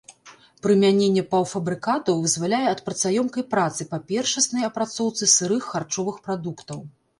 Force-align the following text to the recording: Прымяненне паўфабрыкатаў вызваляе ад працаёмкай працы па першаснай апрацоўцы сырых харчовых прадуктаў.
Прымяненне 0.65 1.23
паўфабрыкатаў 1.33 2.15
вызваляе 2.23 2.63
ад 2.71 2.81
працаёмкай 2.89 3.47
працы 3.53 3.81
па 3.93 4.01
першаснай 4.09 4.67
апрацоўцы 4.73 5.23
сырых 5.37 5.71
харчовых 5.77 6.15
прадуктаў. 6.27 6.87